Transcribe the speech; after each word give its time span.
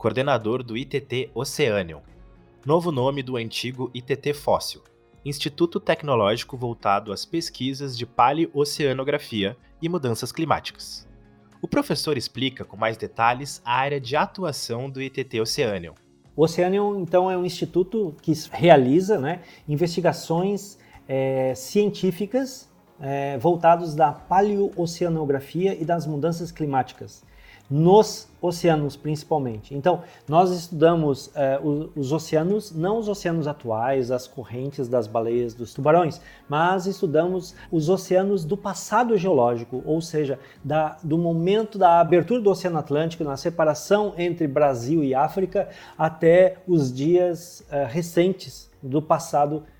coordenador 0.00 0.62
do 0.62 0.78
ITT 0.78 1.30
Oceanium, 1.34 2.00
novo 2.64 2.90
nome 2.90 3.22
do 3.22 3.36
antigo 3.36 3.90
ITT 3.92 4.32
Fóssil, 4.32 4.82
Instituto 5.22 5.78
Tecnológico 5.78 6.56
voltado 6.56 7.12
às 7.12 7.26
pesquisas 7.26 7.98
de 7.98 8.06
paleoceanografia 8.06 9.58
e 9.82 9.90
mudanças 9.90 10.32
climáticas. 10.32 11.06
O 11.60 11.68
professor 11.68 12.16
explica 12.16 12.64
com 12.64 12.78
mais 12.78 12.96
detalhes 12.96 13.60
a 13.62 13.74
área 13.74 14.00
de 14.00 14.16
atuação 14.16 14.88
do 14.88 15.02
ITT 15.02 15.38
Oceanium. 15.38 15.92
O 16.34 16.44
Oceanium, 16.44 16.98
então, 16.98 17.30
é 17.30 17.36
um 17.36 17.44
instituto 17.44 18.16
que 18.22 18.32
realiza 18.52 19.18
né, 19.18 19.42
investigações 19.68 20.78
é, 21.06 21.54
científicas 21.54 22.69
é, 23.00 23.38
voltados 23.38 23.94
da 23.94 24.12
paleoceanografia 24.12 25.74
e 25.80 25.84
das 25.84 26.06
mudanças 26.06 26.52
climáticas 26.52 27.22
nos 27.70 28.28
oceanos 28.42 28.96
principalmente. 28.96 29.74
Então, 29.74 30.02
nós 30.26 30.50
estudamos 30.50 31.30
é, 31.36 31.60
os, 31.62 31.88
os, 31.94 32.12
oceanos, 32.12 32.72
não 32.72 32.98
os 32.98 33.08
oceanos 33.08 33.46
atuais, 33.46 34.10
as 34.10 34.26
correntes 34.26 34.88
das 34.88 35.06
baleias, 35.06 35.54
dos 35.54 35.72
tubarões, 35.72 36.20
mas 36.48 36.86
estudamos 36.86 37.54
os 37.70 37.88
oceanos 37.88 38.44
do 38.44 38.56
passado 38.56 39.16
geológico, 39.16 39.82
ou 39.86 40.00
seja, 40.00 40.38
da, 40.64 40.96
do 41.04 41.16
momento 41.16 41.78
da 41.78 42.00
abertura 42.00 42.40
do 42.40 42.50
Oceano 42.50 42.78
Atlântico, 42.78 43.22
na 43.22 43.36
separação 43.36 44.14
entre 44.18 44.48
Brasil 44.48 45.04
e 45.04 45.14
África, 45.14 45.68
até 45.96 46.56
os 46.66 46.92
dias 46.92 47.64
é, 47.70 47.84
recentes 47.84 48.68
do 48.82 49.00
passado 49.00 49.54
geológico, 49.54 49.79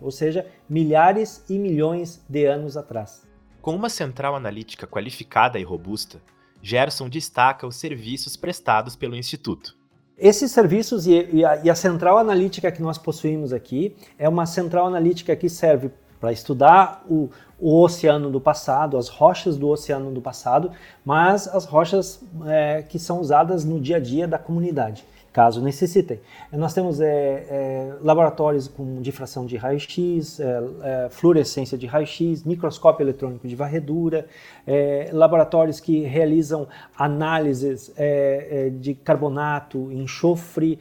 ou 0.00 0.10
seja, 0.10 0.46
milhares 0.68 1.44
e 1.48 1.58
milhões 1.58 2.22
de 2.28 2.44
anos 2.44 2.76
atrás. 2.76 3.26
Com 3.62 3.74
uma 3.74 3.88
central 3.88 4.36
analítica 4.36 4.86
qualificada 4.86 5.58
e 5.58 5.62
robusta, 5.62 6.20
Gerson 6.60 7.08
destaca 7.08 7.66
os 7.66 7.76
serviços 7.76 8.36
prestados 8.36 8.96
pelo 8.96 9.16
Instituto. 9.16 9.76
Esses 10.16 10.52
serviços 10.52 11.06
e, 11.06 11.28
e, 11.32 11.44
a, 11.44 11.56
e, 11.64 11.70
a, 11.70 11.74
central 11.74 12.18
analítica 12.18 12.70
que 12.70 12.80
nós 12.80 12.98
possuímos 12.98 13.52
aqui 13.52 13.96
é 14.18 14.28
uma 14.28 14.46
central 14.46 14.86
analítica 14.86 15.34
que 15.34 15.48
serve 15.48 15.90
para 16.20 16.32
estudar 16.32 17.04
o, 17.08 17.28
o, 17.58 17.82
oceano 17.82 18.30
do 18.30 18.40
passado, 18.40 18.96
as 18.96 19.08
rochas 19.08 19.58
do 19.58 19.68
oceano 19.68 20.12
do 20.12 20.22
passado, 20.22 20.70
mas 21.04 21.48
as 21.48 21.64
rochas 21.64 22.22
é, 22.46 22.82
que 22.82 22.98
são 22.98 23.20
usadas 23.20 23.64
no 23.64 23.80
dia 23.80 23.96
a 23.96 24.00
dia 24.00 24.28
da 24.28 24.38
comunidade 24.38 25.04
caso 25.34 25.60
necessitem. 25.60 26.20
Nós 26.52 26.72
temos 26.72 27.00
é, 27.00 27.06
é, 27.08 27.92
laboratórios 28.00 28.68
com 28.68 29.02
difração 29.02 29.44
de 29.44 29.56
raio-x, 29.56 30.38
é, 30.38 30.62
é 30.82 31.08
fluorescência 31.10 31.76
de 31.76 31.86
raio-x, 31.86 32.44
microscópio 32.44 33.02
eletrônico 33.02 33.48
de 33.48 33.56
varredura, 33.56 34.28
é, 34.64 35.10
laboratórios 35.12 35.80
que 35.80 36.02
realizam 36.02 36.68
análises 36.96 37.92
é, 37.96 38.70
de 38.78 38.94
carbonato, 38.94 39.90
enxofre, 39.90 40.78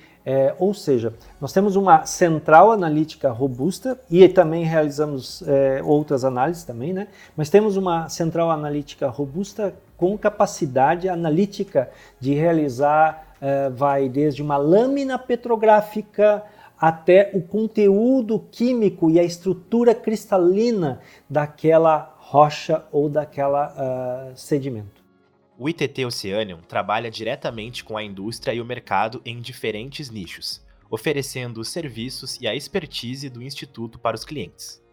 ou 0.57 0.73
seja, 0.73 1.13
nós 1.41 1.51
temos 1.51 1.75
uma 1.75 2.05
central 2.05 2.71
analítica 2.71 3.29
robusta 3.29 3.99
e 4.09 4.25
também 4.29 4.63
realizamos 4.63 5.43
outras 5.83 6.23
análises 6.23 6.63
também, 6.63 6.93
né? 6.93 7.09
Mas 7.35 7.49
temos 7.49 7.75
uma 7.75 8.07
central 8.07 8.49
analítica 8.49 9.09
robusta 9.09 9.75
com 9.97 10.17
capacidade 10.17 11.09
analítica 11.09 11.89
de 12.21 12.33
realizar 12.33 13.32
vai 13.75 14.07
desde 14.07 14.41
uma 14.41 14.57
lâmina 14.57 15.19
petrográfica 15.19 16.43
até 16.83 17.31
o 17.33 17.41
conteúdo 17.41 18.39
químico 18.51 19.09
e 19.09 19.19
a 19.19 19.23
estrutura 19.23 19.95
cristalina 19.95 20.99
daquela 21.29 22.13
rocha 22.19 22.85
ou 22.91 23.07
daquela 23.07 23.73
uh, 23.73 24.35
sedimento. 24.35 25.03
O 25.57 25.69
ITT 25.69 26.05
Oceanium 26.05 26.59
trabalha 26.67 27.09
diretamente 27.09 27.83
com 27.83 27.95
a 27.95 28.03
indústria 28.03 28.53
e 28.53 28.59
o 28.59 28.65
mercado 28.65 29.21
em 29.23 29.39
diferentes 29.39 30.09
nichos, 30.09 30.61
oferecendo 30.89 31.61
os 31.61 31.69
serviços 31.69 32.37
e 32.41 32.47
a 32.47 32.53
expertise 32.53 33.29
do 33.29 33.41
instituto 33.41 33.99
para 33.99 34.15
os 34.15 34.25
clientes. 34.25 34.83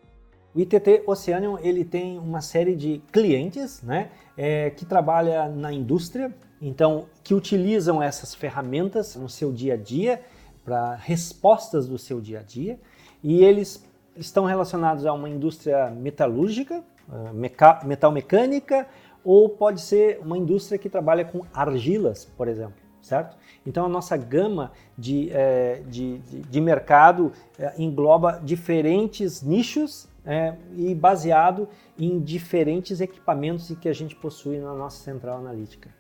O 0.55 0.61
ITT 0.61 1.03
Oceanium 1.07 1.59
ele 1.59 1.85
tem 1.85 2.19
uma 2.19 2.41
série 2.41 2.77
de 2.77 3.03
clientes 3.11 3.83
né, 3.83 4.11
é, 4.37 4.71
que 4.71 4.85
trabalha 4.85 5.49
na 5.49 5.73
indústria, 5.73 6.33
então, 6.61 7.07
que 7.25 7.35
utilizam 7.35 8.03
essas 8.03 8.35
ferramentas 8.35 9.17
no 9.17 9.29
seu 9.29 9.53
dia 9.53 9.75
a 9.75 9.77
dia, 9.77 10.21
para 10.65 10.95
respostas 10.95 11.89
do 11.89 11.97
seu 11.97 12.21
dia 12.21 12.41
a 12.41 12.43
dia, 12.43 12.79
e 13.23 13.43
eles 13.43 13.85
estão 14.15 14.45
relacionados 14.45 15.07
a 15.07 15.13
uma 15.13 15.29
indústria 15.29 15.91
metalúrgica, 15.91 16.85
eh, 17.13 17.87
metal 17.87 18.13
mecânica, 18.13 18.87
ou 19.25 19.49
pode 19.49 19.81
ser 19.81 20.19
uma 20.21 20.37
indústria 20.37 20.79
que 20.79 20.89
trabalha 20.89 21.25
com 21.25 21.45
argilas, 21.53 22.25
por 22.25 22.49
exemplo, 22.49 22.75
certo? 23.03 23.37
Então 23.67 23.85
a 23.85 23.89
nossa 23.89 24.17
gama 24.17 24.73
de, 24.97 25.31
é, 25.33 25.83
de, 25.87 26.19
de, 26.19 26.41
de, 26.41 26.61
mercado 26.61 27.33
é, 27.59 27.75
engloba 27.79 28.41
diferentes 28.43 29.43
nichos 29.43 30.09
é, 30.25 30.55
e 30.75 30.95
baseado 30.95 31.69
em 31.99 32.19
diferentes 32.19 33.01
equipamentos 33.01 33.71
que 33.81 33.89
a 33.89 33.93
gente 33.93 34.17
possui 34.17 34.59
na 34.59 34.75
nossa 34.75 35.03
central 35.03 35.39
analítica. 35.39 35.91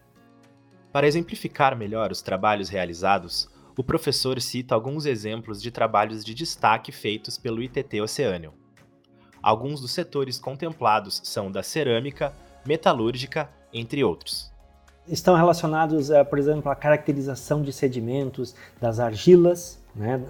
Para 0.93 1.06
exemplificar 1.06 1.77
melhor 1.77 2.11
os 2.11 2.21
trabalhos 2.21 2.69
realizados, 2.69 3.49
o 3.77 3.84
professor 3.84 4.41
cita 4.41 4.75
alguns 4.75 5.06
exemplos 5.06 5.62
de 5.62 5.71
trabalhos 5.71 6.25
de 6.25 6.34
destaque 6.34 6.91
feitos 6.91 7.39
pelo 7.39 7.62
ITT 7.62 8.01
Oceânio. 8.01 8.53
Alguns 9.41 9.81
dos 9.81 9.93
setores 9.93 10.39
contemplados 10.39 11.21
são 11.25 11.51
da 11.51 11.62
cerâmica, 11.62 12.33
metalúrgica, 12.67 13.49
entre 13.73 14.03
outros. 14.03 14.51
Estão 15.09 15.34
relacionados, 15.34 16.11
eh, 16.11 16.23
por 16.25 16.39
exemplo, 16.39 16.71
à 16.71 16.75
caracterização 16.75 17.62
de 17.62 17.72
sedimentos 17.72 18.55
das 18.81 19.01
argilas, 19.01 19.80
né, 19.95 20.21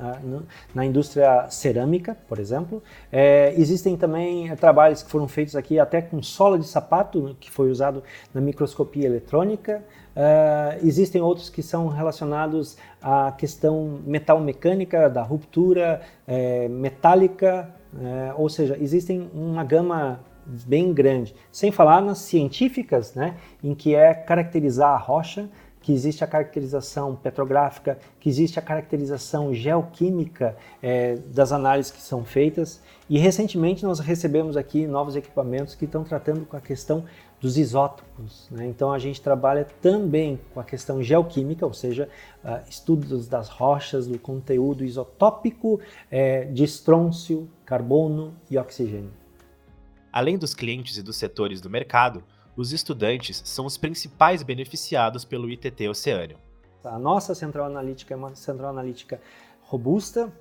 na 0.75 0.85
indústria 0.85 1.49
cerâmica, 1.51 2.17
por 2.29 2.39
exemplo. 2.39 2.83
É, 3.11 3.55
existem 3.57 3.97
também 3.97 4.55
trabalhos 4.57 5.03
que 5.03 5.11
foram 5.11 5.29
feitos 5.29 5.57
aqui 5.57 5.79
até 5.79 6.01
com 6.01 6.23
sola 6.23 6.59
de 6.59 6.67
sapato, 6.67 7.37
que 7.39 7.51
foi 7.51 7.71
usado 7.71 8.03
na 8.33 8.41
microscopia 8.41 9.07
eletrônica. 9.07 9.83
É, 10.15 10.79
existem 10.83 11.21
outros 11.23 11.49
que 11.49 11.63
são 11.63 11.89
relacionados 11.89 12.77
à 13.01 13.33
questão 13.33 14.01
metal-mecânica, 14.05 15.09
da 15.09 15.23
ruptura 15.23 16.01
é, 16.27 16.69
metálica, 16.69 17.69
é, 18.01 18.35
ou 18.37 18.49
seja, 18.49 18.77
existem 18.81 19.31
uma 19.33 19.65
gama 19.65 20.21
bem 20.67 20.93
grande. 20.93 21.35
Sem 21.53 21.71
falar 21.71 22.01
nas 22.01 22.19
científicas, 22.19 23.15
né, 23.15 23.37
em 23.63 23.75
que 23.75 23.95
é 23.95 24.13
caracterizar 24.15 24.91
a 24.91 24.97
rocha, 24.97 25.49
que 25.81 25.93
existe 25.93 26.23
a 26.23 26.27
caracterização 26.27 27.17
petrográfica, 27.17 27.99
que 28.19 28.29
existe 28.29 28.59
a 28.59 28.63
caracterização 28.63 29.55
geoquímica 29.55 30.57
é, 30.83 31.17
das 31.17 31.53
análises 31.53 31.91
que 31.91 32.01
são 32.01 32.25
feitas. 32.25 32.83
E 33.09 33.19
recentemente 33.19 33.85
nós 33.85 33.99
recebemos 33.99 34.57
aqui 34.57 34.87
novos 34.87 35.17
equipamentos 35.17 35.75
que 35.75 35.87
estão 35.87 36.05
tratando 36.05 36.45
com 36.45 36.57
a 36.57 36.61
questão 36.61 37.05
dos 37.41 37.57
isótopos. 37.57 38.47
Né? 38.51 38.67
Então 38.67 38.93
a 38.93 38.99
gente 38.99 39.21
trabalha 39.23 39.67
também 39.81 40.39
com 40.53 40.61
a 40.61 40.65
questão 40.65 41.03
geoquímica, 41.03 41.65
ou 41.65 41.73
seja, 41.73 42.09
uh, 42.45 42.61
estudos 42.69 43.27
das 43.27 43.49
rochas, 43.49 44.07
do 44.07 44.19
conteúdo 44.19 44.85
isotópico 44.85 45.81
é, 46.11 46.45
de 46.45 46.63
estrôncio, 46.63 47.49
carbono 47.65 48.35
e 48.51 48.59
oxigênio. 48.59 49.11
Além 50.13 50.37
dos 50.37 50.55
clientes 50.55 50.99
e 50.99 51.03
dos 51.03 51.17
setores 51.17 51.61
do 51.61 51.71
mercado, 51.71 52.23
os 52.57 52.73
estudantes 52.73 53.43
são 53.45 53.67
os 53.67 53.77
principais 53.77 54.43
beneficiados 54.43 55.25
pelo 55.25 55.49
ITT 55.49 55.89
Oceânio. 55.89 56.39
A 56.85 56.99
nossa 56.99 57.35
central 57.35 57.67
analítica 57.67 58.15
é 58.15 58.17
uma 58.17 58.35
central 58.35 58.71
analítica 58.71 59.21
robusta 59.63 60.33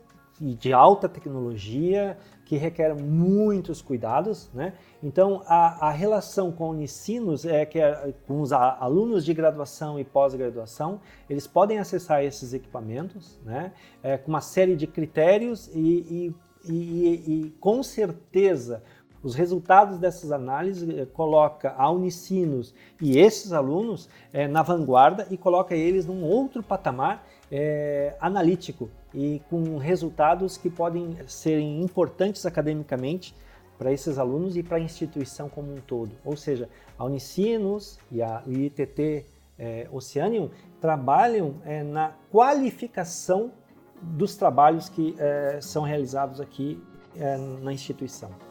e 0.41 0.53
de 0.53 0.71
alta 0.71 1.09
tecnologia, 1.09 2.17
que 2.45 2.55
requer 2.55 2.95
muitos 2.95 3.81
cuidados, 3.81 4.49
né? 4.53 4.73
Então, 5.03 5.43
a, 5.45 5.87
a 5.87 5.91
relação 5.91 6.51
com 6.51 6.69
Unicinos 6.69 7.45
é 7.45 7.65
que 7.65 7.77
é, 7.77 8.13
com 8.25 8.41
os 8.41 8.53
alunos 8.53 9.25
de 9.25 9.33
graduação 9.33 9.99
e 9.99 10.03
pós-graduação, 10.03 11.01
eles 11.29 11.45
podem 11.45 11.77
acessar 11.77 12.23
esses 12.23 12.53
equipamentos, 12.53 13.39
né? 13.43 13.73
É, 14.01 14.17
com 14.17 14.29
uma 14.29 14.41
série 14.41 14.75
de 14.75 14.87
critérios 14.87 15.67
e, 15.73 16.33
e, 16.65 16.71
e, 16.73 17.45
e 17.45 17.49
com 17.59 17.83
certeza 17.83 18.81
Os 19.21 19.35
resultados 19.35 19.97
dessas 19.97 20.31
análises 20.31 20.87
eh, 20.89 21.05
coloca 21.05 21.73
a 21.77 21.89
Unicinos 21.91 22.73
e 23.01 23.19
esses 23.19 23.51
alunos 23.51 24.07
eh, 24.31 24.47
na 24.47 24.61
vanguarda 24.61 25.27
e 25.29 25.37
coloca 25.37 25.75
eles 25.75 26.05
num 26.05 26.23
outro 26.23 26.63
patamar 26.63 27.27
eh, 27.51 28.15
analítico 28.21 28.89
e 29.13 29.41
com 29.49 29.77
resultados 29.77 30.55
que 30.55 30.69
podem 30.69 31.17
ser 31.27 31.59
importantes 31.59 32.45
academicamente 32.45 33.35
para 33.77 33.91
esses 33.91 34.17
alunos 34.17 34.55
e 34.55 34.63
para 34.63 34.77
a 34.77 34.79
instituição 34.79 35.49
como 35.49 35.73
um 35.73 35.81
todo. 35.81 36.11
Ou 36.23 36.37
seja, 36.37 36.69
a 36.97 37.03
Unicinos 37.03 37.99
e 38.11 38.21
a 38.21 38.41
ITT 38.47 39.25
é, 39.57 39.87
Oceanium 39.91 40.49
trabalham 40.79 41.55
é, 41.65 41.83
na 41.83 42.13
qualificação 42.31 43.51
dos 44.01 44.35
trabalhos 44.35 44.87
que 44.87 45.15
é, 45.17 45.59
são 45.61 45.83
realizados 45.83 46.39
aqui 46.39 46.81
é, 47.15 47.37
na 47.37 47.73
instituição. 47.73 48.48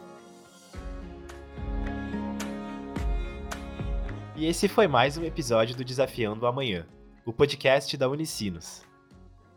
E 4.39 4.45
esse 4.45 4.67
foi 4.69 4.87
mais 4.87 5.17
um 5.17 5.25
episódio 5.25 5.75
do 5.75 5.83
Desafiando 5.83 6.45
o 6.45 6.47
Amanhã, 6.47 6.87
o 7.25 7.33
podcast 7.33 7.97
da 7.97 8.07
Unicinos. 8.07 8.83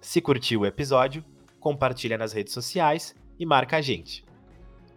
Se 0.01 0.21
curtiu 0.21 0.63
o 0.63 0.67
episódio, 0.67 1.25
compartilha 1.61 2.19
nas 2.19 2.33
redes 2.33 2.53
sociais 2.53 3.15
e 3.39 3.47
marca 3.47 3.77
a 3.77 3.81
gente. 3.81 4.25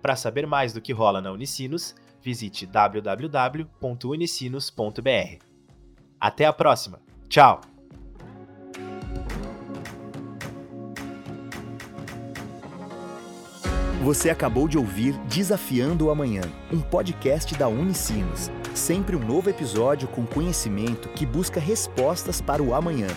Para 0.01 0.15
saber 0.15 0.47
mais 0.47 0.73
do 0.73 0.81
que 0.81 0.91
rola 0.91 1.21
na 1.21 1.31
Unicinos, 1.31 1.93
visite 2.19 2.65
www.unicinos.br. 2.65 5.45
Até 6.19 6.47
a 6.47 6.53
próxima. 6.53 6.99
Tchau! 7.29 7.61
Você 14.01 14.31
acabou 14.31 14.67
de 14.67 14.79
ouvir 14.79 15.15
Desafiando 15.27 16.07
o 16.07 16.09
Amanhã, 16.09 16.41
um 16.73 16.81
podcast 16.81 17.55
da 17.55 17.67
Unicinos. 17.67 18.49
Sempre 18.75 19.15
um 19.15 19.25
novo 19.25 19.49
episódio 19.49 20.05
com 20.05 20.25
conhecimento 20.25 21.07
que 21.09 21.25
busca 21.25 21.61
respostas 21.61 22.41
para 22.41 22.61
o 22.61 22.73
amanhã. 22.73 23.07